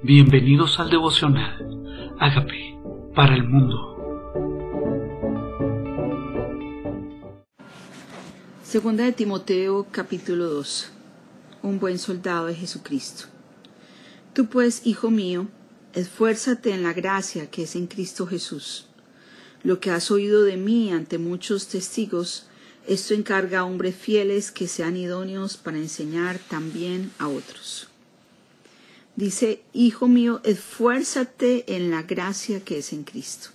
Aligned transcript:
Bienvenidos 0.00 0.78
al 0.78 0.90
devocional. 0.90 2.14
Hágame 2.20 2.78
para 3.16 3.34
el 3.34 3.42
mundo. 3.42 3.96
Segunda 8.62 9.02
de 9.02 9.10
Timoteo 9.10 9.88
capítulo 9.90 10.46
2. 10.50 10.92
Un 11.64 11.80
buen 11.80 11.98
soldado 11.98 12.46
de 12.46 12.54
Jesucristo. 12.54 13.24
Tú 14.34 14.46
pues, 14.46 14.86
hijo 14.86 15.10
mío, 15.10 15.48
esfuérzate 15.94 16.72
en 16.72 16.84
la 16.84 16.92
gracia 16.92 17.50
que 17.50 17.64
es 17.64 17.74
en 17.74 17.88
Cristo 17.88 18.24
Jesús. 18.24 18.86
Lo 19.64 19.80
que 19.80 19.90
has 19.90 20.12
oído 20.12 20.44
de 20.44 20.56
mí 20.56 20.92
ante 20.92 21.18
muchos 21.18 21.66
testigos, 21.66 22.46
esto 22.86 23.14
encarga 23.14 23.60
a 23.60 23.64
hombres 23.64 23.96
fieles 23.96 24.52
que 24.52 24.68
sean 24.68 24.96
idóneos 24.96 25.56
para 25.56 25.78
enseñar 25.78 26.38
también 26.48 27.10
a 27.18 27.26
otros. 27.26 27.88
Dice, 29.18 29.64
hijo 29.72 30.06
mío, 30.06 30.40
esfuérzate 30.44 31.74
en 31.74 31.90
la 31.90 32.04
gracia 32.04 32.60
que 32.60 32.78
es 32.78 32.92
en 32.92 33.02
Cristo. 33.02 33.48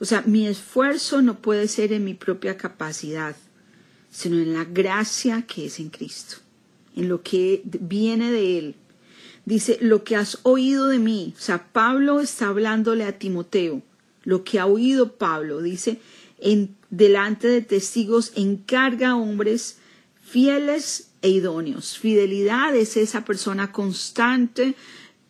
O 0.00 0.04
sea, 0.04 0.20
mi 0.26 0.46
esfuerzo 0.46 1.22
no 1.22 1.40
puede 1.40 1.66
ser 1.66 1.94
en 1.94 2.04
mi 2.04 2.12
propia 2.12 2.58
capacidad, 2.58 3.34
sino 4.10 4.36
en 4.36 4.52
la 4.52 4.64
gracia 4.64 5.46
que 5.46 5.64
es 5.64 5.80
en 5.80 5.88
Cristo, 5.88 6.36
en 6.94 7.08
lo 7.08 7.22
que 7.22 7.62
viene 7.64 8.30
de 8.30 8.58
Él. 8.58 8.74
Dice, 9.46 9.78
lo 9.80 10.04
que 10.04 10.14
has 10.14 10.40
oído 10.42 10.88
de 10.88 10.98
mí. 10.98 11.32
O 11.38 11.40
sea, 11.40 11.72
Pablo 11.72 12.20
está 12.20 12.48
hablándole 12.48 13.04
a 13.04 13.18
Timoteo, 13.18 13.80
lo 14.24 14.44
que 14.44 14.60
ha 14.60 14.66
oído 14.66 15.16
Pablo. 15.16 15.62
Dice, 15.62 16.00
en, 16.38 16.76
delante 16.90 17.48
de 17.48 17.62
testigos 17.62 18.34
encarga 18.36 19.12
a 19.12 19.16
hombres 19.16 19.78
fieles 20.20 21.11
e 21.22 21.30
idóneos. 21.30 21.96
Fidelidad 21.98 22.74
es 22.76 22.96
esa 22.96 23.24
persona 23.24 23.72
constante, 23.72 24.74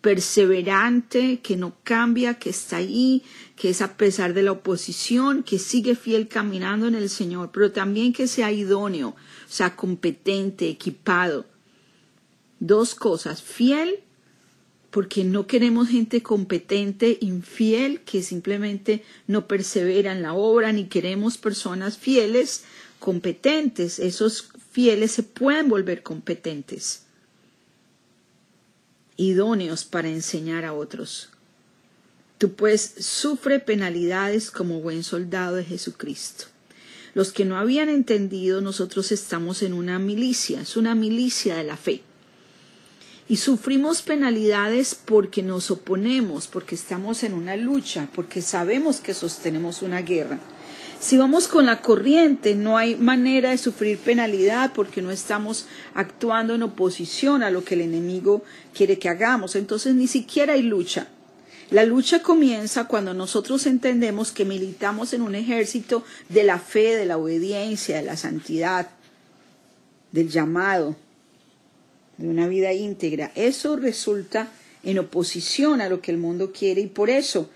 perseverante, 0.00 1.40
que 1.40 1.56
no 1.56 1.76
cambia, 1.84 2.34
que 2.34 2.50
está 2.50 2.78
ahí, 2.78 3.22
que 3.54 3.70
es 3.70 3.80
a 3.80 3.96
pesar 3.96 4.34
de 4.34 4.42
la 4.42 4.52
oposición, 4.52 5.44
que 5.44 5.58
sigue 5.58 5.94
fiel 5.94 6.26
caminando 6.26 6.88
en 6.88 6.96
el 6.96 7.08
Señor, 7.08 7.50
pero 7.52 7.70
también 7.70 8.12
que 8.12 8.26
sea 8.26 8.50
idóneo, 8.50 9.10
o 9.10 9.16
sea, 9.48 9.76
competente, 9.76 10.68
equipado. 10.68 11.46
Dos 12.58 12.94
cosas, 12.94 13.42
fiel, 13.42 14.00
porque 14.90 15.24
no 15.24 15.46
queremos 15.46 15.88
gente 15.88 16.22
competente, 16.22 17.18
infiel, 17.20 18.00
que 18.00 18.22
simplemente 18.22 19.04
no 19.26 19.46
persevera 19.46 20.12
en 20.12 20.22
la 20.22 20.34
obra, 20.34 20.72
ni 20.72 20.84
queremos 20.86 21.38
personas 21.38 21.96
fieles, 21.96 22.64
competentes. 22.98 23.98
Esos 23.98 24.50
fieles 24.72 25.12
se 25.12 25.22
pueden 25.22 25.68
volver 25.68 26.02
competentes, 26.02 27.02
idóneos 29.16 29.84
para 29.84 30.08
enseñar 30.08 30.64
a 30.64 30.72
otros. 30.72 31.28
Tú 32.38 32.54
pues 32.54 32.94
sufre 32.98 33.60
penalidades 33.60 34.50
como 34.50 34.80
buen 34.80 35.04
soldado 35.04 35.56
de 35.56 35.64
Jesucristo. 35.64 36.46
Los 37.14 37.32
que 37.32 37.44
no 37.44 37.58
habían 37.58 37.90
entendido, 37.90 38.62
nosotros 38.62 39.12
estamos 39.12 39.62
en 39.62 39.74
una 39.74 39.98
milicia, 39.98 40.62
es 40.62 40.78
una 40.78 40.94
milicia 40.94 41.54
de 41.56 41.64
la 41.64 41.76
fe. 41.76 42.00
Y 43.28 43.36
sufrimos 43.36 44.00
penalidades 44.00 44.94
porque 44.94 45.42
nos 45.42 45.70
oponemos, 45.70 46.48
porque 46.48 46.74
estamos 46.74 47.22
en 47.22 47.34
una 47.34 47.56
lucha, 47.56 48.08
porque 48.14 48.40
sabemos 48.40 49.00
que 49.00 49.12
sostenemos 49.12 49.82
una 49.82 50.00
guerra. 50.00 50.40
Si 51.02 51.16
vamos 51.16 51.48
con 51.48 51.66
la 51.66 51.82
corriente, 51.82 52.54
no 52.54 52.78
hay 52.78 52.94
manera 52.94 53.50
de 53.50 53.58
sufrir 53.58 53.98
penalidad 53.98 54.72
porque 54.72 55.02
no 55.02 55.10
estamos 55.10 55.66
actuando 55.94 56.54
en 56.54 56.62
oposición 56.62 57.42
a 57.42 57.50
lo 57.50 57.64
que 57.64 57.74
el 57.74 57.80
enemigo 57.80 58.44
quiere 58.72 59.00
que 59.00 59.08
hagamos. 59.08 59.56
Entonces 59.56 59.96
ni 59.96 60.06
siquiera 60.06 60.52
hay 60.52 60.62
lucha. 60.62 61.08
La 61.70 61.84
lucha 61.84 62.22
comienza 62.22 62.86
cuando 62.86 63.14
nosotros 63.14 63.66
entendemos 63.66 64.30
que 64.30 64.44
militamos 64.44 65.12
en 65.12 65.22
un 65.22 65.34
ejército 65.34 66.04
de 66.28 66.44
la 66.44 66.60
fe, 66.60 66.94
de 66.94 67.04
la 67.04 67.18
obediencia, 67.18 67.96
de 67.96 68.04
la 68.04 68.16
santidad, 68.16 68.88
del 70.12 70.28
llamado, 70.28 70.94
de 72.16 72.28
una 72.28 72.46
vida 72.46 72.72
íntegra. 72.74 73.32
Eso 73.34 73.74
resulta 73.74 74.52
en 74.84 75.00
oposición 75.00 75.80
a 75.80 75.88
lo 75.88 76.00
que 76.00 76.12
el 76.12 76.18
mundo 76.18 76.52
quiere 76.52 76.80
y 76.80 76.86
por 76.86 77.10
eso 77.10 77.50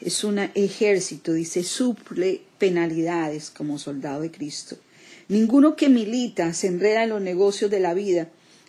es 0.00 0.24
un 0.24 0.38
ejército, 0.38 1.32
dice, 1.32 1.62
suple 1.62 2.42
penalidades 2.58 3.50
como 3.50 3.78
soldado 3.78 4.22
de 4.22 4.30
Cristo. 4.30 4.76
Ninguno 5.28 5.76
que 5.76 5.88
milita 5.88 6.52
se 6.54 6.68
enreda 6.68 7.04
en 7.04 7.10
los 7.10 7.20
negocios 7.20 7.70
de 7.70 7.80
la 7.80 7.94
vida 7.94 8.28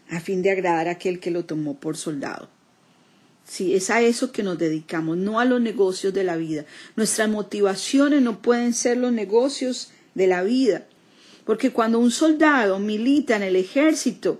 a 0.09 0.19
fin 0.19 0.41
de 0.41 0.51
agradar 0.51 0.87
a 0.87 0.91
aquel 0.91 1.19
que 1.19 1.31
lo 1.31 1.45
tomó 1.45 1.79
por 1.79 1.97
soldado. 1.97 2.49
Sí, 3.45 3.73
es 3.73 3.89
a 3.89 4.01
eso 4.01 4.31
que 4.31 4.43
nos 4.43 4.57
dedicamos, 4.57 5.17
no 5.17 5.39
a 5.39 5.45
los 5.45 5.59
negocios 5.59 6.13
de 6.13 6.23
la 6.23 6.35
vida. 6.35 6.65
Nuestras 6.95 7.29
motivaciones 7.29 8.21
no 8.21 8.41
pueden 8.41 8.73
ser 8.73 8.97
los 8.97 9.11
negocios 9.11 9.91
de 10.13 10.27
la 10.27 10.43
vida, 10.43 10.85
porque 11.45 11.71
cuando 11.71 11.99
un 11.99 12.11
soldado 12.11 12.79
milita 12.79 13.35
en 13.35 13.43
el 13.43 13.55
ejército, 13.55 14.39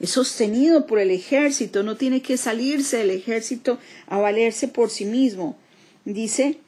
es 0.00 0.10
sostenido 0.10 0.86
por 0.86 0.98
el 0.98 1.10
ejército, 1.10 1.82
no 1.82 1.96
tiene 1.96 2.20
que 2.20 2.36
salirse 2.36 2.98
del 2.98 3.10
ejército 3.10 3.78
a 4.06 4.18
valerse 4.18 4.68
por 4.68 4.90
sí 4.90 5.04
mismo, 5.04 5.58
dice, 6.06 6.60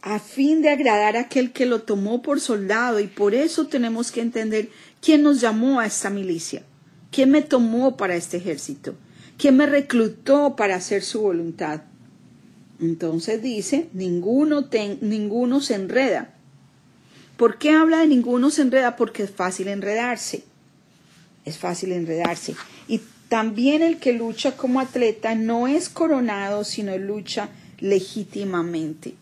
a 0.00 0.18
fin 0.18 0.62
de 0.62 0.70
agradar 0.70 1.16
a 1.16 1.22
aquel 1.22 1.52
que 1.52 1.66
lo 1.66 1.82
tomó 1.82 2.22
por 2.22 2.40
soldado, 2.40 3.00
y 3.00 3.08
por 3.08 3.34
eso 3.34 3.66
tenemos 3.66 4.12
que 4.12 4.22
entender 4.22 4.70
quién 5.02 5.22
nos 5.22 5.40
llamó 5.40 5.80
a 5.80 5.86
esta 5.86 6.08
milicia, 6.08 6.62
quién 7.10 7.30
me 7.30 7.42
tomó 7.42 7.96
para 7.96 8.16
este 8.16 8.38
ejército, 8.38 8.94
quién 9.36 9.56
me 9.56 9.66
reclutó 9.66 10.56
para 10.56 10.76
hacer 10.76 11.02
su 11.02 11.20
voluntad. 11.20 11.82
Entonces 12.80 13.42
dice, 13.42 13.88
ninguno, 13.92 14.68
ninguno 15.00 15.60
se 15.60 15.74
enreda. 15.74 16.34
¿Por 17.36 17.58
qué 17.58 17.70
habla 17.70 17.98
de 17.98 18.06
ninguno 18.06 18.50
se 18.50 18.62
enreda? 18.62 18.96
Porque 18.96 19.24
es 19.24 19.30
fácil 19.30 19.68
enredarse. 19.68 20.44
Es 21.44 21.58
fácil 21.58 21.92
enredarse. 21.92 22.54
Y 22.88 23.00
también 23.28 23.82
el 23.82 23.98
que 23.98 24.12
lucha 24.12 24.56
como 24.56 24.80
atleta 24.80 25.34
no 25.34 25.68
es 25.68 25.88
coronado, 25.88 26.64
sino 26.64 26.96
lucha 26.96 27.48
legítimamente. 27.78 29.14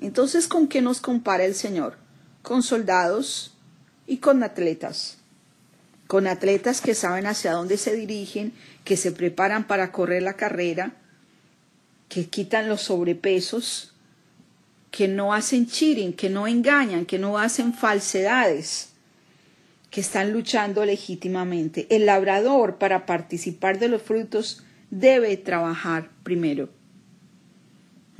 Entonces, 0.00 0.48
¿con 0.48 0.68
qué 0.68 0.80
nos 0.80 1.00
compara 1.00 1.44
el 1.44 1.54
Señor? 1.54 1.96
Con 2.42 2.62
soldados 2.62 3.54
y 4.06 4.18
con 4.18 4.42
atletas. 4.42 5.18
Con 6.06 6.26
atletas 6.26 6.80
que 6.80 6.94
saben 6.94 7.26
hacia 7.26 7.52
dónde 7.52 7.76
se 7.76 7.94
dirigen, 7.94 8.52
que 8.84 8.96
se 8.96 9.12
preparan 9.12 9.66
para 9.66 9.92
correr 9.92 10.22
la 10.22 10.34
carrera, 10.34 10.92
que 12.08 12.26
quitan 12.26 12.68
los 12.68 12.82
sobrepesos, 12.82 13.92
que 14.90 15.08
no 15.08 15.34
hacen 15.34 15.66
cheating, 15.66 16.14
que 16.14 16.30
no 16.30 16.46
engañan, 16.46 17.04
que 17.04 17.18
no 17.18 17.38
hacen 17.38 17.74
falsedades, 17.74 18.90
que 19.90 20.00
están 20.00 20.32
luchando 20.32 20.84
legítimamente. 20.84 21.86
El 21.90 22.06
labrador, 22.06 22.78
para 22.78 23.04
participar 23.04 23.78
de 23.78 23.88
los 23.88 24.02
frutos, 24.02 24.64
debe 24.90 25.36
trabajar 25.36 26.10
primero. 26.22 26.70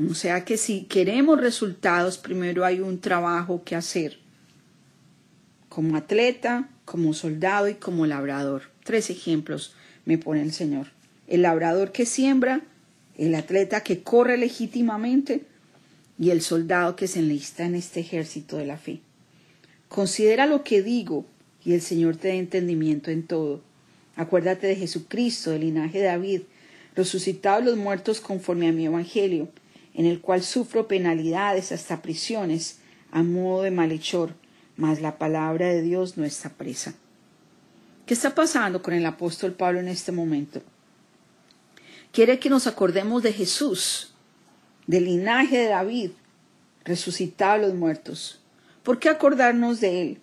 O 0.06 0.14
sea 0.14 0.44
que 0.44 0.56
si 0.56 0.82
queremos 0.82 1.40
resultados, 1.40 2.18
primero 2.18 2.64
hay 2.64 2.80
un 2.80 3.00
trabajo 3.00 3.64
que 3.64 3.74
hacer. 3.74 4.18
Como 5.68 5.96
atleta, 5.96 6.68
como 6.84 7.12
soldado 7.14 7.68
y 7.68 7.74
como 7.74 8.06
labrador. 8.06 8.62
Tres 8.84 9.10
ejemplos 9.10 9.74
me 10.04 10.16
pone 10.16 10.42
el 10.42 10.52
Señor. 10.52 10.88
El 11.26 11.42
labrador 11.42 11.90
que 11.90 12.06
siembra, 12.06 12.62
el 13.16 13.34
atleta 13.34 13.82
que 13.82 14.02
corre 14.02 14.38
legítimamente 14.38 15.42
y 16.16 16.30
el 16.30 16.42
soldado 16.42 16.94
que 16.94 17.08
se 17.08 17.18
enlista 17.18 17.64
en 17.64 17.74
este 17.74 18.00
ejército 18.00 18.56
de 18.56 18.66
la 18.66 18.78
fe. 18.78 19.00
Considera 19.88 20.46
lo 20.46 20.62
que 20.62 20.82
digo 20.82 21.26
y 21.64 21.72
el 21.72 21.82
Señor 21.82 22.16
te 22.16 22.28
dé 22.28 22.38
entendimiento 22.38 23.10
en 23.10 23.24
todo. 23.24 23.62
Acuérdate 24.14 24.68
de 24.68 24.76
Jesucristo, 24.76 25.50
del 25.50 25.62
linaje 25.62 25.98
de 25.98 26.04
David, 26.04 26.42
resucitado 26.94 27.60
de 27.60 27.66
los 27.66 27.76
muertos 27.76 28.20
conforme 28.20 28.68
a 28.68 28.72
mi 28.72 28.86
evangelio 28.86 29.48
en 29.98 30.06
el 30.06 30.20
cual 30.20 30.44
sufro 30.44 30.86
penalidades 30.86 31.72
hasta 31.72 32.02
prisiones 32.02 32.78
a 33.10 33.24
modo 33.24 33.64
de 33.64 33.72
malhechor, 33.72 34.36
mas 34.76 35.00
la 35.00 35.18
palabra 35.18 35.66
de 35.66 35.82
Dios 35.82 36.16
no 36.16 36.24
está 36.24 36.50
presa. 36.50 36.94
¿Qué 38.06 38.14
está 38.14 38.32
pasando 38.32 38.80
con 38.80 38.94
el 38.94 39.04
apóstol 39.04 39.54
Pablo 39.54 39.80
en 39.80 39.88
este 39.88 40.12
momento? 40.12 40.62
Quiere 42.12 42.38
que 42.38 42.48
nos 42.48 42.68
acordemos 42.68 43.24
de 43.24 43.32
Jesús, 43.32 44.14
del 44.86 45.06
linaje 45.06 45.58
de 45.58 45.68
David, 45.68 46.12
resucitado 46.84 47.54
a 47.54 47.66
los 47.66 47.74
muertos. 47.74 48.40
¿Por 48.84 49.00
qué 49.00 49.08
acordarnos 49.08 49.80
de 49.80 50.02
él? 50.02 50.18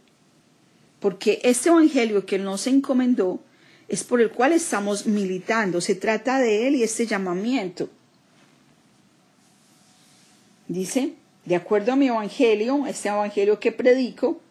Porque 1.01 1.41
este 1.43 1.67
evangelio 1.67 2.25
que 2.25 2.37
él 2.37 2.45
nos 2.45 2.65
encomendó 2.67 3.41
es 3.89 4.05
por 4.05 4.21
el 4.21 4.31
cual 4.31 4.53
estamos 4.53 5.05
militando. 5.05 5.81
Se 5.81 5.95
trata 5.95 6.39
de 6.39 6.69
él 6.69 6.75
y 6.75 6.83
este 6.83 7.05
llamamiento. 7.05 7.89
Dice, 10.67 11.13
de 11.45 11.55
acuerdo 11.55 11.93
a 11.93 11.95
mi 11.95 12.07
evangelio, 12.07 12.87
este 12.87 13.09
evangelio 13.09 13.59
que 13.59 13.71
predico, 13.71 14.41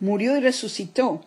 murió 0.00 0.36
y 0.36 0.40
resucitó, 0.40 1.24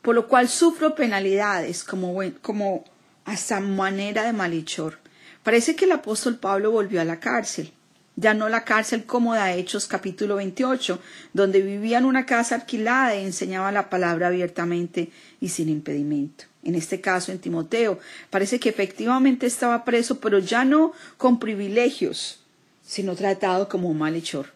por 0.00 0.14
lo 0.14 0.28
cual 0.28 0.48
sufro 0.48 0.94
penalidades 0.94 1.82
como, 1.82 2.16
como 2.40 2.84
hasta 3.24 3.58
manera 3.58 4.22
de 4.22 4.32
malhechor. 4.32 5.00
Parece 5.42 5.74
que 5.74 5.86
el 5.86 5.92
apóstol 5.92 6.36
Pablo 6.36 6.70
volvió 6.70 7.00
a 7.00 7.04
la 7.04 7.18
cárcel. 7.18 7.72
Ya 8.14 8.34
no 8.34 8.48
la 8.48 8.64
cárcel 8.64 9.04
cómoda 9.04 9.52
Hechos 9.52 9.86
capítulo 9.86 10.36
28, 10.36 11.00
donde 11.32 11.60
vivía 11.60 11.98
en 11.98 12.04
una 12.04 12.26
casa 12.26 12.56
alquilada 12.56 13.16
y 13.16 13.24
enseñaba 13.24 13.70
la 13.72 13.90
palabra 13.90 14.28
abiertamente 14.28 15.10
y 15.40 15.48
sin 15.48 15.68
impedimento. 15.68 16.44
En 16.64 16.74
este 16.74 17.00
caso, 17.00 17.32
en 17.32 17.38
Timoteo, 17.38 17.98
parece 18.30 18.58
que 18.58 18.68
efectivamente 18.68 19.46
estaba 19.46 19.84
preso, 19.84 20.20
pero 20.20 20.38
ya 20.38 20.64
no 20.64 20.92
con 21.16 21.38
privilegios, 21.38 22.40
sino 22.88 23.14
tratado 23.14 23.68
como 23.68 23.90
un 23.90 23.98
malhechor. 23.98 24.46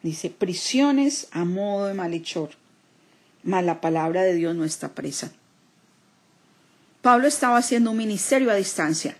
Dice, 0.00 0.30
prisiones 0.30 1.26
a 1.32 1.44
modo 1.44 1.88
de 1.88 1.94
malhechor, 1.94 2.50
mas 3.42 3.64
la 3.64 3.80
palabra 3.80 4.22
de 4.22 4.34
Dios 4.34 4.54
no 4.54 4.64
está 4.64 4.94
presa. 4.94 5.32
Pablo 7.02 7.26
estaba 7.26 7.58
haciendo 7.58 7.90
un 7.90 7.96
ministerio 7.96 8.48
a 8.50 8.54
distancia. 8.54 9.16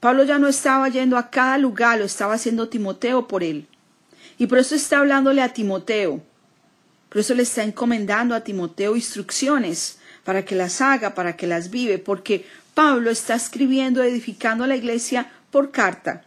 Pablo 0.00 0.24
ya 0.24 0.38
no 0.38 0.48
estaba 0.48 0.88
yendo 0.88 1.18
a 1.18 1.28
cada 1.28 1.58
lugar, 1.58 1.98
lo 1.98 2.06
estaba 2.06 2.34
haciendo 2.34 2.70
Timoteo 2.70 3.28
por 3.28 3.44
él. 3.44 3.68
Y 4.38 4.46
por 4.46 4.56
eso 4.56 4.74
está 4.74 5.00
hablándole 5.00 5.42
a 5.42 5.52
Timoteo. 5.52 6.22
Por 7.10 7.20
eso 7.20 7.34
le 7.34 7.42
está 7.42 7.62
encomendando 7.64 8.34
a 8.34 8.44
Timoteo 8.44 8.96
instrucciones 8.96 9.98
para 10.24 10.46
que 10.46 10.54
las 10.54 10.80
haga, 10.80 11.14
para 11.14 11.36
que 11.36 11.46
las 11.46 11.68
vive, 11.68 11.98
porque 11.98 12.46
Pablo 12.72 13.10
está 13.10 13.34
escribiendo, 13.34 14.02
edificando 14.02 14.64
a 14.64 14.68
la 14.68 14.76
iglesia 14.76 15.30
por 15.50 15.70
carta. 15.70 16.24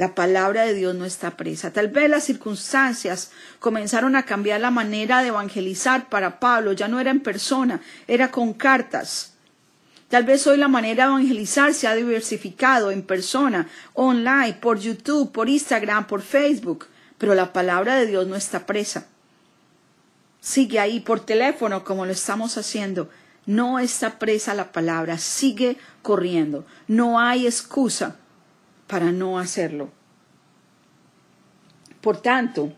La 0.00 0.14
palabra 0.14 0.64
de 0.64 0.72
Dios 0.72 0.94
no 0.94 1.04
está 1.04 1.36
presa. 1.36 1.74
Tal 1.74 1.88
vez 1.88 2.08
las 2.08 2.24
circunstancias 2.24 3.32
comenzaron 3.58 4.16
a 4.16 4.22
cambiar 4.22 4.58
la 4.58 4.70
manera 4.70 5.20
de 5.20 5.28
evangelizar 5.28 6.08
para 6.08 6.40
Pablo. 6.40 6.72
Ya 6.72 6.88
no 6.88 7.00
era 7.00 7.10
en 7.10 7.20
persona, 7.20 7.82
era 8.08 8.30
con 8.30 8.54
cartas. 8.54 9.34
Tal 10.08 10.24
vez 10.24 10.46
hoy 10.46 10.56
la 10.56 10.68
manera 10.68 11.04
de 11.04 11.10
evangelizar 11.10 11.74
se 11.74 11.86
ha 11.86 11.94
diversificado 11.94 12.90
en 12.90 13.02
persona, 13.02 13.68
online, 13.92 14.54
por 14.54 14.78
YouTube, 14.78 15.32
por 15.32 15.50
Instagram, 15.50 16.06
por 16.06 16.22
Facebook, 16.22 16.86
pero 17.18 17.34
la 17.34 17.52
palabra 17.52 17.96
de 17.96 18.06
Dios 18.06 18.26
no 18.26 18.36
está 18.36 18.64
presa. 18.64 19.06
Sigue 20.40 20.80
ahí 20.80 21.00
por 21.00 21.20
teléfono 21.20 21.84
como 21.84 22.06
lo 22.06 22.12
estamos 22.12 22.56
haciendo. 22.56 23.10
No 23.44 23.78
está 23.78 24.18
presa 24.18 24.54
la 24.54 24.72
palabra, 24.72 25.18
sigue 25.18 25.76
corriendo. 26.00 26.64
No 26.88 27.20
hay 27.20 27.46
excusa 27.46 28.16
para 28.90 29.12
no 29.12 29.38
hacerlo. 29.38 29.92
Por 32.00 32.20
tanto, 32.20 32.72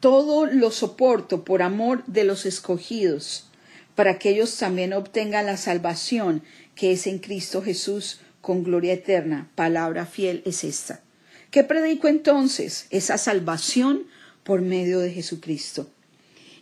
todo 0.00 0.46
lo 0.46 0.70
soporto 0.70 1.44
por 1.44 1.60
amor 1.60 2.02
de 2.06 2.24
los 2.24 2.46
escogidos, 2.46 3.50
para 3.94 4.18
que 4.18 4.30
ellos 4.30 4.56
también 4.56 4.94
obtengan 4.94 5.44
la 5.44 5.58
salvación 5.58 6.42
que 6.74 6.92
es 6.92 7.06
en 7.06 7.18
Cristo 7.18 7.60
Jesús 7.60 8.20
con 8.40 8.64
gloria 8.64 8.94
eterna. 8.94 9.50
Palabra 9.54 10.06
fiel 10.06 10.42
es 10.46 10.64
esta. 10.64 11.02
¿Qué 11.50 11.64
predico 11.64 12.08
entonces? 12.08 12.86
Esa 12.88 13.18
salvación 13.18 14.06
por 14.44 14.62
medio 14.62 15.00
de 15.00 15.12
Jesucristo. 15.12 15.90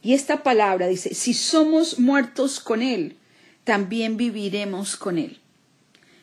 Y 0.02 0.14
esta 0.14 0.42
palabra 0.42 0.88
dice, 0.88 1.14
si 1.14 1.32
somos 1.32 2.00
muertos 2.00 2.58
con 2.58 2.82
Él, 2.82 3.18
también 3.62 4.16
viviremos 4.16 4.96
con 4.96 5.16
Él. 5.16 5.40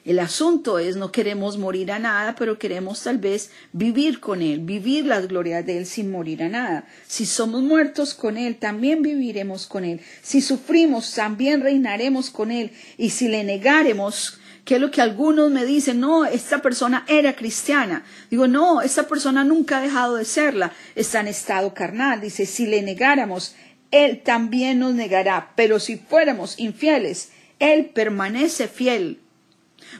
El 0.07 0.19
asunto 0.19 0.79
es, 0.79 0.95
no 0.95 1.11
queremos 1.11 1.57
morir 1.57 1.91
a 1.91 1.99
nada, 1.99 2.33
pero 2.35 2.57
queremos 2.57 3.03
tal 3.03 3.17
vez 3.17 3.51
vivir 3.73 4.21
con 4.21 4.41
Él, 4.41 4.61
vivir 4.61 5.05
las 5.05 5.27
glorias 5.27 5.65
de 5.65 5.79
Él 5.79 5.85
sin 5.85 6.09
morir 6.09 6.43
a 6.43 6.47
nada. 6.47 6.87
Si 7.05 7.25
somos 7.25 7.61
muertos 7.61 8.13
con 8.13 8.37
Él, 8.37 8.55
también 8.55 9.01
viviremos 9.01 9.67
con 9.67 9.83
Él. 9.83 9.99
Si 10.21 10.39
sufrimos, 10.39 11.13
también 11.13 11.59
reinaremos 11.59 12.29
con 12.29 12.51
Él. 12.51 12.71
Y 12.97 13.09
si 13.09 13.27
le 13.27 13.43
negaremos, 13.43 14.39
que 14.63 14.75
es 14.75 14.81
lo 14.81 14.91
que 14.91 15.01
algunos 15.01 15.51
me 15.51 15.65
dicen, 15.65 15.99
no, 15.99 16.23
esta 16.23 16.61
persona 16.61 17.03
era 17.09 17.35
cristiana. 17.35 18.05
Digo, 18.31 18.47
no, 18.47 18.81
esta 18.81 19.09
persona 19.09 19.43
nunca 19.43 19.79
ha 19.79 19.81
dejado 19.81 20.15
de 20.15 20.23
serla, 20.23 20.71
está 20.95 21.19
en 21.19 21.27
estado 21.27 21.73
carnal. 21.73 22.21
Dice, 22.21 22.45
si 22.45 22.65
le 22.65 22.81
negáramos, 22.81 23.55
Él 23.91 24.21
también 24.23 24.79
nos 24.79 24.93
negará. 24.93 25.51
Pero 25.57 25.81
si 25.81 25.97
fuéramos 25.97 26.57
infieles, 26.57 27.31
Él 27.59 27.87
permanece 27.87 28.69
fiel 28.69 29.19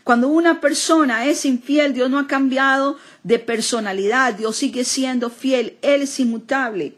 cuando 0.04 0.28
una 0.28 0.62
persona 0.62 1.26
es 1.26 1.46
infiel, 1.46 1.94
Dios 1.94 2.10
no 2.10 2.20
ha 2.20 2.28
cambiado 2.28 2.98
de 3.24 3.40
personalidad, 3.40 4.34
Dios 4.34 4.56
sigue 4.56 4.84
siendo 4.84 5.30
fiel, 5.30 5.78
Él 5.82 6.04
es 6.04 6.20
inmutable. 6.20 6.96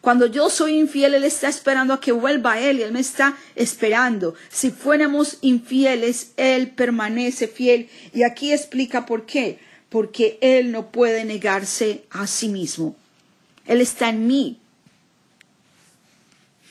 Cuando 0.00 0.26
yo 0.26 0.48
soy 0.48 0.78
infiel, 0.78 1.14
Él 1.14 1.24
está 1.24 1.48
esperando 1.48 1.92
a 1.92 2.00
que 2.00 2.12
vuelva 2.12 2.52
a 2.52 2.60
Él 2.60 2.78
y 2.78 2.82
Él 2.82 2.92
me 2.92 3.00
está 3.00 3.36
esperando. 3.56 4.34
Si 4.48 4.70
fuéramos 4.70 5.38
infieles, 5.40 6.32
Él 6.36 6.70
permanece 6.70 7.48
fiel. 7.48 7.88
Y 8.14 8.22
aquí 8.22 8.52
explica 8.52 9.06
por 9.06 9.26
qué. 9.26 9.58
Porque 9.88 10.38
Él 10.40 10.70
no 10.70 10.92
puede 10.92 11.24
negarse 11.24 12.04
a 12.10 12.26
sí 12.26 12.48
mismo. 12.48 12.94
Él 13.66 13.80
está 13.80 14.08
en 14.08 14.26
mí. 14.26 14.58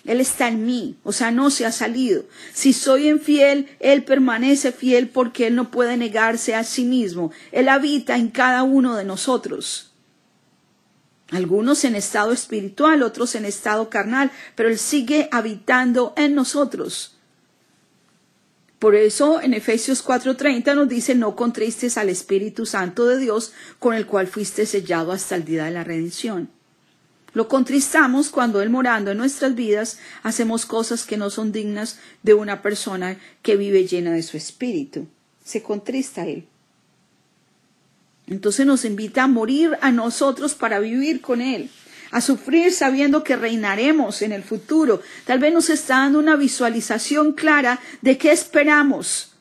Él 0.08 0.22
está 0.22 0.48
en 0.48 0.66
mí, 0.66 0.96
o 1.04 1.12
sea, 1.12 1.32
no 1.32 1.52
se 1.52 1.66
ha 1.66 1.72
salido. 1.74 2.24
Si 2.54 2.72
soy 2.72 3.10
infiel, 3.10 3.68
Él 3.82 4.06
permanece 4.06 4.72
fiel 4.72 5.10
porque 5.10 5.48
Él 5.48 5.56
no 5.56 5.70
puede 5.70 5.98
negarse 5.98 6.56
a 6.56 6.64
sí 6.64 6.86
mismo. 6.86 7.32
Él 7.52 7.68
habita 7.68 8.16
en 8.16 8.30
cada 8.30 8.64
uno 8.64 8.96
de 8.96 9.04
nosotros. 9.04 9.92
Algunos 11.30 11.84
en 11.84 11.96
estado 11.96 12.32
espiritual, 12.32 13.04
otros 13.04 13.36
en 13.36 13.44
estado 13.44 13.90
carnal, 13.90 14.32
pero 14.56 14.70
Él 14.70 14.78
sigue 14.78 15.28
habitando 15.30 16.14
en 16.16 16.36
nosotros. 16.36 17.18
Por 18.80 18.96
eso 18.96 19.42
en 19.42 19.54
Efesios 19.54 20.02
4:30 20.06 20.74
nos 20.74 20.88
dice, 20.88 21.16
no 21.16 21.36
contristes 21.36 21.98
al 21.98 22.08
Espíritu 22.08 22.66
Santo 22.66 23.06
de 23.08 23.18
Dios, 23.18 23.52
con 23.78 23.94
el 23.94 24.06
cual 24.06 24.28
fuiste 24.28 24.66
sellado 24.66 25.12
hasta 25.12 25.36
el 25.36 25.44
día 25.44 25.66
de 25.66 25.72
la 25.72 25.84
redención. 25.84 26.50
Lo 27.38 27.48
contristamos 27.48 28.32
cuando 28.32 28.64
Él 28.64 28.72
morando 28.72 29.12
en 29.12 29.20
nuestras 29.20 29.54
vidas 29.54 30.00
hacemos 30.24 30.66
cosas 30.66 31.06
que 31.06 31.18
no 31.18 31.30
son 31.30 31.52
dignas 31.52 32.00
de 32.24 32.34
una 32.34 32.64
persona 32.64 33.20
que 33.44 33.56
vive 33.56 33.86
llena 33.86 34.12
de 34.12 34.24
su 34.24 34.38
espíritu. 34.38 35.06
Se 35.46 35.62
contrista 35.62 36.26
Él. 36.26 36.48
Entonces 38.26 38.66
nos 38.66 38.86
invita 38.86 39.22
a 39.22 39.28
morir 39.28 39.78
a 39.82 39.92
nosotros 39.92 40.56
para 40.56 40.80
vivir 40.80 41.22
con 41.22 41.42
Él, 41.42 41.70
a 42.10 42.22
sufrir 42.22 42.74
sabiendo 42.74 43.24
que 43.24 43.36
reinaremos 43.36 44.24
en 44.24 44.32
el 44.32 44.42
futuro. 44.42 45.04
Tal 45.26 45.38
vez 45.38 45.54
nos 45.54 45.70
está 45.70 45.98
dando 45.98 46.18
una 46.18 46.38
visualización 46.38 47.34
clara 47.34 47.80
de 48.02 48.18
qué 48.18 48.32
esperamos. 48.32 49.34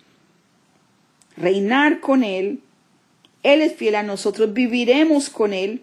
Reinar 1.34 2.00
con 2.00 2.24
Él. 2.24 2.60
Él 3.43 3.62
es 3.62 3.74
fiel 3.74 3.94
a 3.94 4.03
nosotros, 4.03 4.53
viviremos 4.53 5.31
con 5.31 5.55
Él 5.55 5.81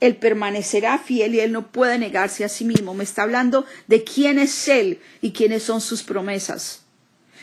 él 0.00 0.16
permanecerá 0.16 0.98
fiel 0.98 1.34
y 1.34 1.40
Él 1.40 1.52
no 1.52 1.70
puede 1.70 1.98
negarse 1.98 2.42
a 2.44 2.48
sí 2.48 2.64
mismo. 2.64 2.94
Me 2.94 3.04
está 3.04 3.22
hablando 3.22 3.66
de 3.86 4.02
quién 4.02 4.38
es 4.38 4.66
Él 4.68 4.98
y 5.20 5.32
quiénes 5.32 5.62
son 5.62 5.82
sus 5.82 6.02
promesas. 6.02 6.82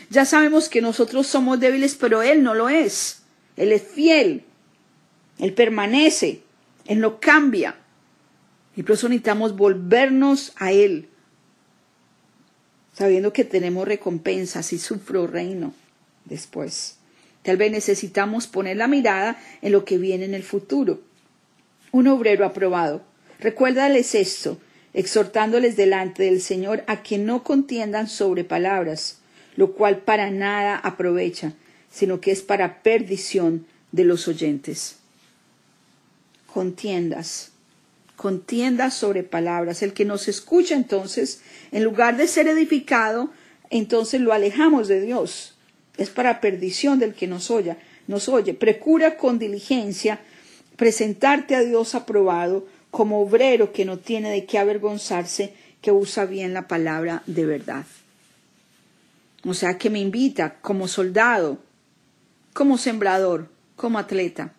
Ya 0.09 0.25
sabemos 0.25 0.67
que 0.67 0.81
nosotros 0.81 1.27
somos 1.27 1.59
débiles, 1.59 1.95
pero 1.95 2.23
Él 2.23 2.41
no 2.41 2.55
lo 2.55 2.67
es. 2.67 3.21
Él 3.57 3.71
es 3.71 3.83
fiel. 3.83 4.43
Él 5.37 5.53
permanece. 5.53 6.41
Él 6.85 6.99
no 6.99 7.19
cambia. 7.19 7.75
Y 8.75 8.81
por 8.81 8.95
eso 8.95 9.07
necesitamos 9.07 9.55
volvernos 9.55 10.53
a 10.55 10.71
Él, 10.71 11.09
sabiendo 12.93 13.33
que 13.33 13.43
tenemos 13.43 13.87
recompensa 13.87 14.61
si 14.61 14.77
sufro 14.77 15.25
reino 15.25 15.73
después. 16.25 16.97
Tal 17.41 17.57
vez 17.57 17.71
necesitamos 17.71 18.45
poner 18.45 18.77
la 18.77 18.87
mirada 18.87 19.39
en 19.63 19.71
lo 19.71 19.83
que 19.83 19.97
viene 19.97 20.25
en 20.25 20.35
el 20.35 20.43
futuro 20.43 21.06
un 21.91 22.07
obrero 22.07 22.45
aprobado. 22.45 23.01
Recuérdales 23.39 24.15
esto, 24.15 24.59
exhortándoles 24.93 25.75
delante 25.75 26.23
del 26.23 26.41
Señor 26.41 26.83
a 26.87 27.03
que 27.03 27.17
no 27.17 27.43
contiendan 27.43 28.07
sobre 28.07 28.43
palabras, 28.43 29.19
lo 29.55 29.73
cual 29.73 29.99
para 29.99 30.31
nada 30.31 30.75
aprovecha, 30.77 31.53
sino 31.91 32.19
que 32.19 32.31
es 32.31 32.41
para 32.41 32.81
perdición 32.81 33.65
de 33.91 34.05
los 34.05 34.27
oyentes. 34.27 34.97
Contiendas, 36.47 37.51
contiendas 38.15 38.93
sobre 38.95 39.23
palabras. 39.23 39.81
El 39.81 39.93
que 39.93 40.05
nos 40.05 40.27
escucha 40.27 40.75
entonces, 40.75 41.41
en 41.71 41.83
lugar 41.83 42.17
de 42.17 42.27
ser 42.27 42.47
edificado, 42.47 43.31
entonces 43.69 44.21
lo 44.21 44.33
alejamos 44.33 44.87
de 44.87 45.01
Dios. 45.01 45.55
Es 45.97 46.09
para 46.09 46.41
perdición 46.41 46.99
del 46.99 47.13
que 47.13 47.27
nos 47.27 47.49
oye. 47.51 47.75
Nos 48.07 48.29
oye. 48.29 48.53
Procura 48.53 49.17
con 49.17 49.39
diligencia 49.39 50.19
presentarte 50.77 51.55
a 51.55 51.61
Dios 51.61 51.95
aprobado 51.95 52.65
como 52.91 53.21
obrero 53.21 53.73
que 53.73 53.83
no 53.83 53.97
tiene 53.97 54.31
de 54.31 54.45
qué 54.45 54.57
avergonzarse, 54.57 55.53
que 55.81 55.91
usa 55.91 56.25
bien 56.25 56.53
la 56.53 56.67
palabra 56.67 57.23
de 57.25 57.45
verdad. 57.45 57.85
O 59.45 59.53
sea, 59.53 59.77
que 59.77 59.89
me 59.89 59.99
invita 59.99 60.55
como 60.61 60.87
soldado, 60.87 61.59
como 62.53 62.77
sembrador, 62.77 63.49
como 63.75 63.99
atleta, 63.99 64.53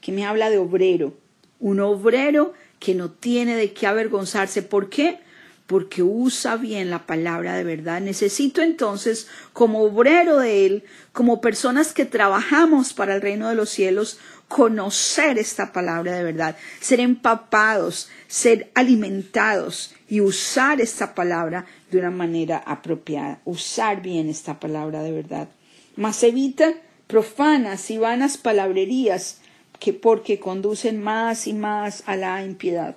que 0.00 0.12
me 0.12 0.24
habla 0.24 0.50
de 0.50 0.58
obrero, 0.58 1.14
un 1.60 1.80
obrero 1.80 2.54
que 2.78 2.94
no 2.94 3.10
tiene 3.10 3.56
de 3.56 3.72
qué 3.72 3.86
avergonzarse. 3.86 4.62
¿Por 4.62 4.90
qué? 4.90 5.18
Porque 5.66 6.02
usa 6.02 6.56
bien 6.56 6.90
la 6.90 7.06
palabra 7.06 7.56
de 7.56 7.64
verdad. 7.64 8.00
Necesito 8.00 8.62
entonces, 8.62 9.26
como 9.52 9.82
obrero 9.82 10.38
de 10.38 10.66
Él, 10.66 10.84
como 11.12 11.40
personas 11.40 11.92
que 11.92 12.04
trabajamos 12.04 12.92
para 12.92 13.16
el 13.16 13.22
reino 13.22 13.48
de 13.48 13.56
los 13.56 13.70
cielos, 13.70 14.18
conocer 14.48 15.38
esta 15.38 15.72
palabra 15.72 16.12
de 16.16 16.22
verdad, 16.22 16.56
ser 16.80 17.00
empapados, 17.00 18.08
ser 18.28 18.70
alimentados 18.74 19.94
y 20.08 20.20
usar 20.20 20.80
esta 20.80 21.14
palabra 21.14 21.66
de 21.90 21.98
una 21.98 22.12
manera 22.12 22.58
apropiada, 22.58 23.40
usar 23.44 24.02
bien 24.02 24.28
esta 24.28 24.60
palabra 24.60 25.02
de 25.02 25.10
verdad. 25.10 25.48
Mas 25.96 26.22
evita 26.22 26.74
profanas 27.08 27.90
y 27.90 27.98
vanas 27.98 28.36
palabrerías 28.36 29.40
que 29.80 29.92
porque 29.92 30.38
conducen 30.38 31.02
más 31.02 31.46
y 31.46 31.52
más 31.52 32.02
a 32.06 32.16
la 32.16 32.44
impiedad. 32.44 32.96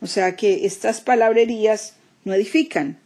O 0.00 0.06
sea 0.06 0.36
que 0.36 0.66
estas 0.66 1.00
palabrerías 1.00 1.94
no 2.24 2.34
edifican, 2.34 2.98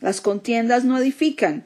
las 0.00 0.20
contiendas 0.20 0.84
no 0.84 0.98
edifican. 0.98 1.64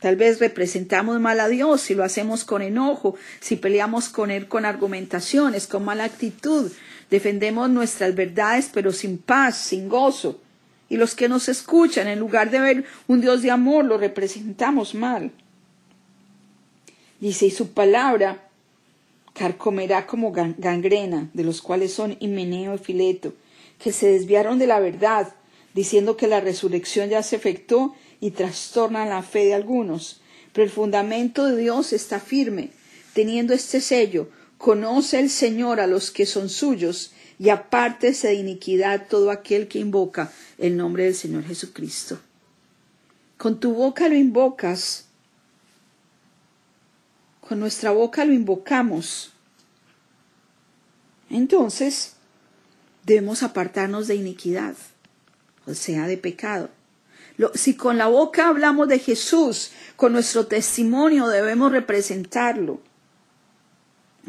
Tal 0.00 0.16
vez 0.16 0.38
representamos 0.40 1.20
mal 1.20 1.40
a 1.40 1.48
Dios 1.48 1.80
si 1.80 1.94
lo 1.94 2.04
hacemos 2.04 2.44
con 2.44 2.62
enojo, 2.62 3.16
si 3.40 3.56
peleamos 3.56 4.08
con 4.08 4.30
Él 4.30 4.46
con 4.46 4.64
argumentaciones, 4.64 5.66
con 5.66 5.84
mala 5.84 6.04
actitud, 6.04 6.70
defendemos 7.10 7.70
nuestras 7.70 8.14
verdades 8.14 8.70
pero 8.72 8.92
sin 8.92 9.18
paz, 9.18 9.56
sin 9.56 9.88
gozo. 9.88 10.40
Y 10.88 10.96
los 10.96 11.14
que 11.14 11.28
nos 11.28 11.48
escuchan, 11.48 12.06
en 12.06 12.20
lugar 12.20 12.50
de 12.50 12.60
ver 12.60 12.84
un 13.08 13.20
Dios 13.20 13.42
de 13.42 13.50
amor, 13.50 13.84
lo 13.84 13.98
representamos 13.98 14.94
mal. 14.94 15.32
Dice, 17.18 17.46
y 17.46 17.50
su 17.50 17.72
palabra 17.72 18.45
carcomerá 19.36 20.06
como 20.06 20.32
gangrena, 20.32 21.30
de 21.34 21.44
los 21.44 21.60
cuales 21.60 21.92
son 21.92 22.16
Himeneo 22.20 22.74
y 22.74 22.78
Fileto, 22.78 23.34
que 23.78 23.92
se 23.92 24.08
desviaron 24.08 24.58
de 24.58 24.66
la 24.66 24.80
verdad, 24.80 25.34
diciendo 25.74 26.16
que 26.16 26.26
la 26.26 26.40
resurrección 26.40 27.10
ya 27.10 27.22
se 27.22 27.36
efectuó 27.36 27.94
y 28.20 28.30
trastornan 28.30 29.10
la 29.10 29.22
fe 29.22 29.44
de 29.44 29.54
algunos. 29.54 30.22
Pero 30.52 30.64
el 30.64 30.70
fundamento 30.70 31.44
de 31.44 31.56
Dios 31.56 31.92
está 31.92 32.18
firme, 32.18 32.70
teniendo 33.12 33.52
este 33.52 33.80
sello, 33.80 34.30
conoce 34.56 35.20
el 35.20 35.28
Señor 35.28 35.80
a 35.80 35.86
los 35.86 36.10
que 36.10 36.24
son 36.24 36.48
suyos, 36.48 37.12
y 37.38 37.50
apártese 37.50 38.28
de 38.28 38.34
iniquidad 38.34 39.08
todo 39.08 39.30
aquel 39.30 39.68
que 39.68 39.78
invoca 39.78 40.32
el 40.56 40.78
nombre 40.78 41.04
del 41.04 41.14
Señor 41.14 41.44
Jesucristo. 41.44 42.18
Con 43.36 43.60
tu 43.60 43.74
boca 43.74 44.08
lo 44.08 44.14
invocas, 44.14 45.05
con 47.46 47.60
nuestra 47.60 47.92
boca 47.92 48.24
lo 48.24 48.32
invocamos. 48.32 49.32
Entonces, 51.30 52.16
debemos 53.04 53.42
apartarnos 53.42 54.08
de 54.08 54.16
iniquidad, 54.16 54.74
o 55.66 55.74
sea, 55.74 56.06
de 56.06 56.16
pecado. 56.16 56.70
si 57.54 57.76
con 57.76 57.98
la 57.98 58.06
boca 58.08 58.48
hablamos 58.48 58.88
de 58.88 58.98
Jesús, 58.98 59.70
con 59.96 60.12
nuestro 60.12 60.46
testimonio 60.46 61.28
debemos 61.28 61.70
representarlo. 61.70 62.80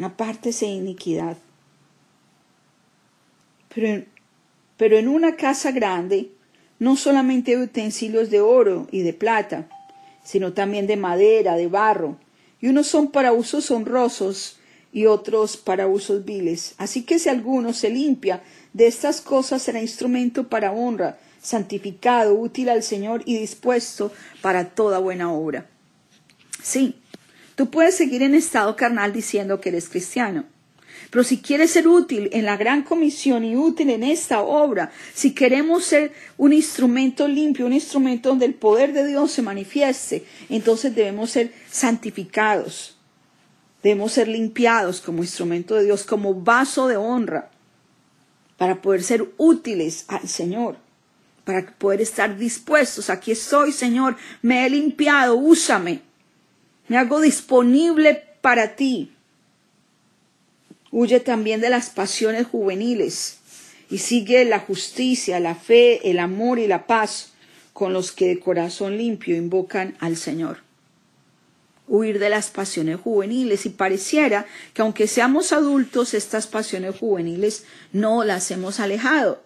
Apártese 0.01 0.65
de 0.65 0.73
iniquidad. 0.73 1.37
Pero, 3.73 4.05
pero 4.77 4.97
en 4.97 5.07
una 5.07 5.35
casa 5.35 5.71
grande 5.71 6.31
no 6.77 6.95
solamente 6.95 7.55
hay 7.55 7.63
utensilios 7.63 8.29
de 8.29 8.41
oro 8.41 8.87
y 8.91 9.01
de 9.01 9.13
plata, 9.13 9.67
sino 10.23 10.53
también 10.53 10.85
de 10.85 10.97
madera, 10.97 11.55
de 11.55 11.67
barro, 11.67 12.19
y 12.61 12.67
unos 12.67 12.87
son 12.87 13.11
para 13.11 13.33
usos 13.33 13.71
honrosos 13.71 14.57
y 14.91 15.05
otros 15.05 15.57
para 15.57 15.87
usos 15.87 16.25
viles. 16.25 16.73
Así 16.77 17.03
que 17.03 17.19
si 17.19 17.29
alguno 17.29 17.73
se 17.73 17.89
limpia 17.89 18.41
de 18.73 18.87
estas 18.87 19.21
cosas 19.21 19.61
será 19.61 19.81
instrumento 19.81 20.47
para 20.47 20.71
honra, 20.71 21.17
santificado, 21.41 22.35
útil 22.35 22.69
al 22.69 22.83
Señor 22.83 23.21
y 23.25 23.37
dispuesto 23.37 24.11
para 24.41 24.69
toda 24.69 24.99
buena 24.99 25.31
obra. 25.31 25.67
Sí, 26.61 26.95
tú 27.55 27.69
puedes 27.69 27.95
seguir 27.95 28.23
en 28.23 28.33
estado 28.33 28.75
carnal 28.75 29.13
diciendo 29.13 29.61
que 29.61 29.69
eres 29.69 29.89
cristiano. 29.89 30.45
Pero 31.09 31.23
si 31.23 31.39
quieres 31.39 31.71
ser 31.71 31.87
útil 31.87 32.29
en 32.33 32.45
la 32.45 32.57
gran 32.57 32.83
comisión 32.83 33.43
y 33.43 33.55
útil 33.55 33.89
en 33.89 34.03
esta 34.03 34.41
obra, 34.41 34.91
si 35.13 35.33
queremos 35.33 35.85
ser 35.85 36.11
un 36.37 36.53
instrumento 36.53 37.27
limpio, 37.27 37.65
un 37.65 37.73
instrumento 37.73 38.29
donde 38.29 38.45
el 38.45 38.53
poder 38.53 38.93
de 38.93 39.07
Dios 39.07 39.31
se 39.31 39.41
manifieste, 39.41 40.25
entonces 40.49 40.95
debemos 40.95 41.31
ser 41.31 41.53
santificados. 41.69 42.97
Debemos 43.83 44.11
ser 44.11 44.27
limpiados 44.27 45.01
como 45.01 45.23
instrumento 45.23 45.75
de 45.75 45.85
Dios, 45.85 46.03
como 46.03 46.33
vaso 46.33 46.87
de 46.87 46.97
honra, 46.97 47.51
para 48.57 48.81
poder 48.81 49.03
ser 49.03 49.25
útiles 49.37 50.05
al 50.07 50.27
Señor, 50.27 50.77
para 51.45 51.65
poder 51.77 52.01
estar 52.01 52.37
dispuestos. 52.37 53.09
Aquí 53.09 53.31
estoy, 53.31 53.71
Señor, 53.71 54.17
me 54.41 54.65
he 54.65 54.69
limpiado, 54.69 55.35
úsame. 55.35 56.01
Me 56.87 56.97
hago 56.97 57.21
disponible 57.21 58.23
para 58.41 58.75
ti. 58.75 59.16
Huye 60.91 61.19
también 61.19 61.61
de 61.61 61.69
las 61.69 61.89
pasiones 61.89 62.47
juveniles 62.47 63.37
y 63.89 63.99
sigue 63.99 64.45
la 64.45 64.59
justicia, 64.59 65.39
la 65.39 65.55
fe, 65.55 66.09
el 66.09 66.19
amor 66.19 66.59
y 66.59 66.67
la 66.67 66.87
paz 66.87 67.33
con 67.73 67.93
los 67.93 68.11
que 68.11 68.27
de 68.27 68.39
corazón 68.39 68.97
limpio 68.97 69.35
invocan 69.35 69.95
al 69.99 70.17
Señor. 70.17 70.63
Huir 71.87 72.19
de 72.19 72.29
las 72.29 72.49
pasiones 72.49 72.99
juveniles 72.99 73.65
y 73.65 73.69
pareciera 73.69 74.45
que 74.73 74.81
aunque 74.81 75.07
seamos 75.07 75.53
adultos, 75.53 76.13
estas 76.13 76.47
pasiones 76.47 76.97
juveniles 76.97 77.65
no 77.93 78.23
las 78.23 78.51
hemos 78.51 78.79
alejado. 78.79 79.41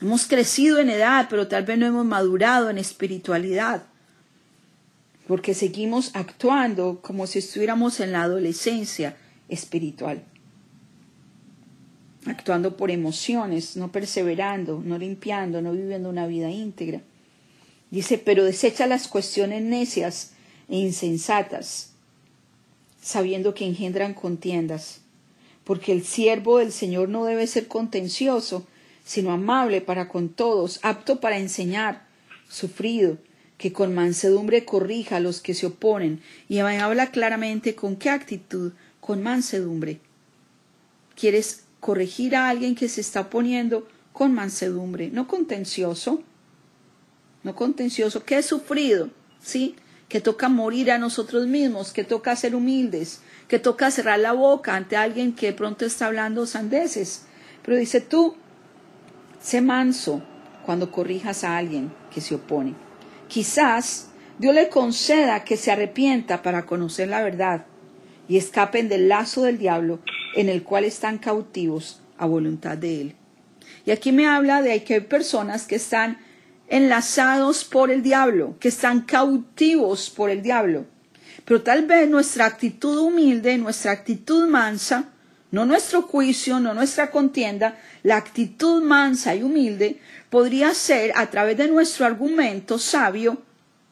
Hemos 0.00 0.26
crecido 0.26 0.78
en 0.78 0.90
edad, 0.90 1.26
pero 1.28 1.48
tal 1.48 1.64
vez 1.64 1.76
no 1.78 1.86
hemos 1.86 2.06
madurado 2.06 2.70
en 2.70 2.78
espiritualidad, 2.78 3.82
porque 5.26 5.54
seguimos 5.54 6.10
actuando 6.14 7.00
como 7.02 7.26
si 7.26 7.40
estuviéramos 7.40 8.00
en 8.00 8.12
la 8.12 8.22
adolescencia 8.22 9.16
espiritual. 9.50 10.22
Actuando 12.26 12.76
por 12.76 12.90
emociones, 12.90 13.76
no 13.76 13.92
perseverando, 13.92 14.82
no 14.84 14.98
limpiando, 14.98 15.62
no 15.62 15.72
viviendo 15.72 16.08
una 16.08 16.26
vida 16.26 16.50
íntegra. 16.50 17.00
Dice, 17.90 18.18
pero 18.18 18.44
desecha 18.44 18.86
las 18.86 19.08
cuestiones 19.08 19.62
necias 19.62 20.32
e 20.68 20.76
insensatas, 20.76 21.92
sabiendo 23.02 23.54
que 23.54 23.66
engendran 23.66 24.14
contiendas, 24.14 25.00
porque 25.64 25.92
el 25.92 26.04
siervo 26.04 26.58
del 26.58 26.72
Señor 26.72 27.08
no 27.08 27.24
debe 27.24 27.46
ser 27.46 27.66
contencioso, 27.66 28.66
sino 29.04 29.32
amable 29.32 29.80
para 29.80 30.08
con 30.08 30.28
todos, 30.28 30.78
apto 30.82 31.20
para 31.20 31.38
enseñar, 31.38 32.06
sufrido, 32.48 33.18
que 33.58 33.72
con 33.72 33.94
mansedumbre 33.94 34.64
corrija 34.64 35.16
a 35.16 35.20
los 35.20 35.40
que 35.40 35.54
se 35.54 35.66
oponen, 35.66 36.22
y 36.48 36.58
habla 36.58 37.10
claramente 37.10 37.74
con 37.74 37.96
qué 37.96 38.10
actitud 38.10 38.72
con 39.00 39.22
mansedumbre. 39.22 40.00
¿Quieres 41.14 41.64
corregir 41.80 42.36
a 42.36 42.48
alguien 42.48 42.74
que 42.74 42.88
se 42.88 43.00
está 43.00 43.22
oponiendo 43.22 43.88
con 44.12 44.34
mansedumbre, 44.34 45.10
no 45.10 45.26
contencioso? 45.26 46.22
No 47.42 47.54
contencioso, 47.56 48.24
que 48.24 48.38
he 48.38 48.42
sufrido, 48.42 49.10
¿sí? 49.40 49.76
Que 50.08 50.20
toca 50.20 50.48
morir 50.48 50.90
a 50.90 50.98
nosotros 50.98 51.46
mismos, 51.46 51.92
que 51.92 52.04
toca 52.04 52.36
ser 52.36 52.54
humildes, 52.54 53.20
que 53.48 53.58
toca 53.58 53.90
cerrar 53.90 54.18
la 54.18 54.32
boca 54.32 54.76
ante 54.76 54.96
alguien 54.96 55.34
que 55.34 55.46
de 55.46 55.52
pronto 55.54 55.86
está 55.86 56.06
hablando 56.06 56.46
sandeces. 56.46 57.22
Pero 57.62 57.76
dice 57.76 58.00
tú, 58.00 58.36
sé 59.40 59.62
manso 59.62 60.22
cuando 60.66 60.92
corrijas 60.92 61.44
a 61.44 61.56
alguien 61.56 61.92
que 62.12 62.20
se 62.20 62.34
opone. 62.34 62.74
Quizás 63.28 64.08
Dios 64.38 64.54
le 64.54 64.68
conceda 64.68 65.44
que 65.44 65.56
se 65.56 65.70
arrepienta 65.70 66.42
para 66.42 66.66
conocer 66.66 67.08
la 67.08 67.22
verdad 67.22 67.66
y 68.30 68.36
escapen 68.36 68.88
del 68.88 69.08
lazo 69.08 69.42
del 69.42 69.58
diablo 69.58 69.98
en 70.36 70.48
el 70.48 70.62
cual 70.62 70.84
están 70.84 71.18
cautivos 71.18 72.00
a 72.16 72.26
voluntad 72.26 72.78
de 72.78 73.00
él. 73.00 73.14
Y 73.84 73.90
aquí 73.90 74.12
me 74.12 74.28
habla 74.28 74.62
de 74.62 74.84
que 74.84 74.94
hay 74.94 75.00
personas 75.00 75.66
que 75.66 75.74
están 75.74 76.18
enlazados 76.68 77.64
por 77.64 77.90
el 77.90 78.04
diablo, 78.04 78.54
que 78.60 78.68
están 78.68 79.00
cautivos 79.00 80.10
por 80.10 80.30
el 80.30 80.42
diablo. 80.42 80.86
Pero 81.44 81.62
tal 81.62 81.86
vez 81.86 82.08
nuestra 82.08 82.46
actitud 82.46 82.98
humilde, 82.98 83.58
nuestra 83.58 83.90
actitud 83.90 84.46
mansa, 84.46 85.08
no 85.50 85.66
nuestro 85.66 86.02
juicio, 86.02 86.60
no 86.60 86.72
nuestra 86.72 87.10
contienda, 87.10 87.80
la 88.04 88.16
actitud 88.16 88.80
mansa 88.80 89.34
y 89.34 89.42
humilde 89.42 89.98
podría 90.28 90.72
ser 90.74 91.10
a 91.16 91.28
través 91.30 91.56
de 91.56 91.66
nuestro 91.66 92.06
argumento 92.06 92.78
sabio, 92.78 93.42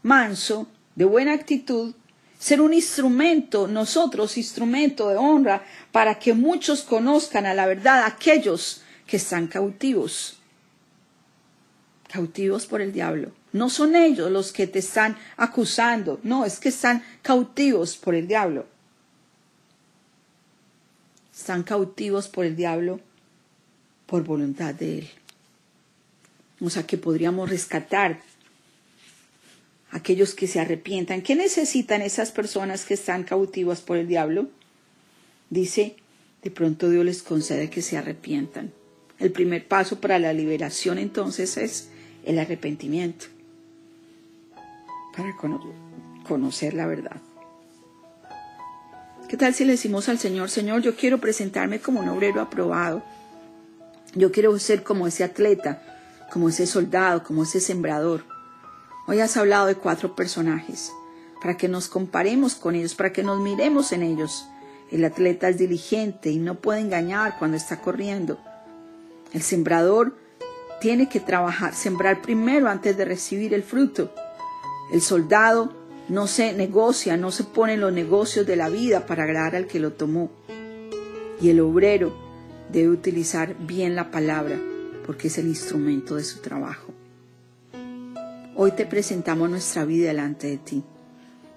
manso, 0.04 0.68
de 0.94 1.06
buena 1.06 1.32
actitud, 1.32 1.96
ser 2.38 2.60
un 2.60 2.72
instrumento, 2.72 3.66
nosotros 3.66 4.36
instrumento 4.36 5.08
de 5.08 5.16
honra, 5.16 5.64
para 5.90 6.18
que 6.18 6.34
muchos 6.34 6.82
conozcan 6.82 7.46
a 7.46 7.54
la 7.54 7.66
verdad 7.66 8.04
aquellos 8.04 8.82
que 9.06 9.16
están 9.16 9.48
cautivos, 9.48 10.38
cautivos 12.10 12.66
por 12.66 12.80
el 12.80 12.92
diablo. 12.92 13.32
No 13.52 13.70
son 13.70 13.96
ellos 13.96 14.30
los 14.30 14.52
que 14.52 14.66
te 14.66 14.78
están 14.78 15.16
acusando, 15.36 16.20
no, 16.22 16.44
es 16.44 16.60
que 16.60 16.68
están 16.68 17.02
cautivos 17.22 17.96
por 17.96 18.14
el 18.14 18.28
diablo. 18.28 18.66
Están 21.34 21.62
cautivos 21.62 22.28
por 22.28 22.44
el 22.44 22.56
diablo 22.56 23.00
por 24.06 24.22
voluntad 24.22 24.74
de 24.74 24.98
Él. 25.00 25.10
O 26.60 26.70
sea 26.70 26.86
que 26.86 26.98
podríamos 26.98 27.48
rescatar 27.48 28.20
aquellos 29.90 30.34
que 30.34 30.46
se 30.46 30.60
arrepientan. 30.60 31.22
¿Qué 31.22 31.34
necesitan 31.34 32.02
esas 32.02 32.30
personas 32.30 32.84
que 32.84 32.94
están 32.94 33.24
cautivas 33.24 33.80
por 33.80 33.96
el 33.96 34.08
diablo? 34.08 34.48
Dice, 35.50 35.96
de 36.42 36.50
pronto 36.50 36.90
Dios 36.90 37.04
les 37.04 37.22
concede 37.22 37.70
que 37.70 37.82
se 37.82 37.96
arrepientan. 37.96 38.72
El 39.18 39.32
primer 39.32 39.66
paso 39.66 40.00
para 40.00 40.18
la 40.18 40.32
liberación 40.32 40.98
entonces 40.98 41.56
es 41.56 41.88
el 42.24 42.38
arrepentimiento, 42.38 43.26
para 45.16 45.34
conocer 46.26 46.74
la 46.74 46.86
verdad. 46.86 47.16
¿Qué 49.28 49.36
tal 49.36 49.54
si 49.54 49.64
le 49.64 49.72
decimos 49.72 50.08
al 50.08 50.18
Señor, 50.18 50.48
Señor, 50.50 50.82
yo 50.82 50.96
quiero 50.96 51.18
presentarme 51.18 51.80
como 51.80 52.00
un 52.00 52.08
obrero 52.08 52.40
aprobado? 52.40 53.02
Yo 54.14 54.32
quiero 54.32 54.58
ser 54.58 54.82
como 54.82 55.06
ese 55.06 55.24
atleta, 55.24 55.82
como 56.32 56.48
ese 56.48 56.66
soldado, 56.66 57.24
como 57.24 57.42
ese 57.42 57.60
sembrador. 57.60 58.24
Hoy 59.10 59.20
has 59.20 59.38
hablado 59.38 59.64
de 59.64 59.74
cuatro 59.74 60.14
personajes, 60.14 60.92
para 61.40 61.56
que 61.56 61.66
nos 61.66 61.88
comparemos 61.88 62.56
con 62.56 62.74
ellos, 62.74 62.94
para 62.94 63.10
que 63.10 63.22
nos 63.22 63.40
miremos 63.40 63.92
en 63.92 64.02
ellos. 64.02 64.46
El 64.92 65.02
atleta 65.02 65.48
es 65.48 65.56
diligente 65.56 66.30
y 66.30 66.36
no 66.36 66.56
puede 66.56 66.80
engañar 66.80 67.38
cuando 67.38 67.56
está 67.56 67.80
corriendo. 67.80 68.38
El 69.32 69.40
sembrador 69.40 70.14
tiene 70.82 71.08
que 71.08 71.20
trabajar, 71.20 71.74
sembrar 71.74 72.20
primero 72.20 72.68
antes 72.68 72.98
de 72.98 73.06
recibir 73.06 73.54
el 73.54 73.62
fruto. 73.62 74.12
El 74.92 75.00
soldado 75.00 75.72
no 76.10 76.26
se 76.26 76.52
negocia, 76.52 77.16
no 77.16 77.30
se 77.30 77.44
pone 77.44 77.72
en 77.72 77.80
los 77.80 77.94
negocios 77.94 78.46
de 78.46 78.56
la 78.56 78.68
vida 78.68 79.06
para 79.06 79.22
agradar 79.24 79.56
al 79.56 79.66
que 79.66 79.80
lo 79.80 79.94
tomó. 79.94 80.30
Y 81.40 81.48
el 81.48 81.60
obrero 81.60 82.14
debe 82.70 82.90
utilizar 82.90 83.56
bien 83.58 83.96
la 83.96 84.10
palabra 84.10 84.60
porque 85.06 85.28
es 85.28 85.38
el 85.38 85.46
instrumento 85.46 86.16
de 86.16 86.24
su 86.24 86.40
trabajo. 86.40 86.97
Hoy 88.60 88.72
te 88.72 88.86
presentamos 88.86 89.48
nuestra 89.48 89.84
vida 89.84 90.08
delante 90.08 90.48
de 90.48 90.56
ti. 90.56 90.82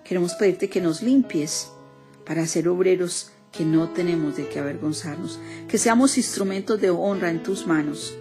Queremos 0.03 0.36
pedirte 0.36 0.70
que 0.70 0.81
nos 0.81 1.01
limpies 1.01 1.72
para 2.27 2.46
ser 2.46 2.70
obreros 2.70 3.31
que 3.51 3.65
no 3.65 3.89
tenemos 3.89 4.38
de 4.38 4.48
qué 4.48 4.60
avergonzarnos, 4.60 5.39
que 5.67 5.79
seamos 5.79 6.20
instrumentos 6.20 6.79
de 6.79 6.91
honra 6.91 7.31
en 7.31 7.41
tus 7.41 7.65
manos, 7.65 8.15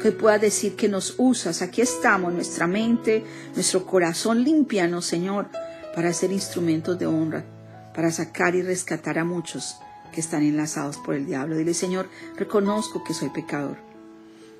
que 0.00 0.12
puedas 0.12 0.40
decir 0.40 0.76
que 0.76 0.88
nos 0.88 1.16
usas, 1.18 1.62
aquí 1.62 1.80
estamos, 1.80 2.32
nuestra 2.32 2.68
mente, 2.68 3.24
nuestro 3.56 3.84
corazón, 3.84 4.44
límpianos, 4.44 5.04
Señor, 5.04 5.48
para 5.92 6.12
ser 6.12 6.30
instrumentos 6.30 6.96
de 7.00 7.06
honra, 7.06 7.44
para 7.92 8.12
sacar 8.12 8.54
y 8.54 8.62
rescatar 8.62 9.18
a 9.18 9.24
muchos 9.24 9.74
que 10.14 10.20
están 10.20 10.44
enlazados 10.44 10.96
por 10.98 11.16
el 11.16 11.26
diablo. 11.26 11.56
Dile, 11.56 11.74
Señor, 11.74 12.08
reconozco 12.36 13.02
que 13.02 13.14
soy 13.14 13.30
pecador 13.30 13.78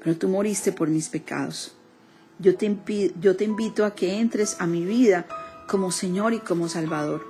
pero 0.02 0.16
tú 0.16 0.28
moriste 0.28 0.73
por 0.73 0.88
mis 0.88 1.09
pecados. 1.09 1.76
Yo 2.42 2.56
te, 2.56 3.44
invito 3.44 3.84
a 3.84 3.94
que 3.94 4.18
entres 4.18 4.56
a 4.58 4.66
mi 4.66 4.84
vida 4.84 5.26
como 5.68 5.92
Señor 5.92 6.34
y 6.34 6.40
como 6.40 6.68
Salvador, 6.68 7.25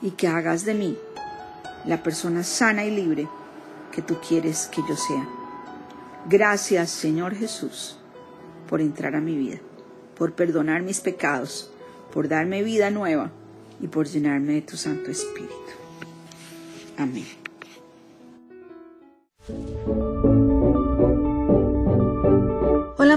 y 0.00 0.12
que 0.12 0.28
hagas 0.28 0.64
de 0.64 0.74
mí 0.74 0.96
la 1.84 2.04
persona 2.04 2.44
sana 2.44 2.84
y 2.84 2.94
libre 2.94 3.28
que 3.90 4.00
tú 4.00 4.18
quieres 4.20 4.68
que 4.72 4.80
yo 4.88 4.96
sea. 4.96 5.28
Gracias, 6.28 6.90
Señor 6.90 7.34
Jesús, 7.34 7.98
por 8.68 8.80
entrar 8.80 9.16
a 9.16 9.20
mi 9.20 9.36
vida, 9.36 9.58
por 10.16 10.34
perdonar 10.34 10.82
mis 10.82 11.00
pecados, 11.00 11.72
por 12.14 12.28
darme 12.28 12.62
vida 12.62 12.90
nueva 12.90 13.32
y 13.80 13.88
por 13.88 14.06
llenarme 14.06 14.52
de 14.52 14.62
tu 14.62 14.76
Santo 14.76 15.10
Espíritu. 15.10 15.52
Amén. 16.96 17.26